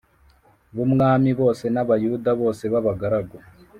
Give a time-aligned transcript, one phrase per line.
[0.75, 3.37] b umwami bose n Abayuda bose b abagaragu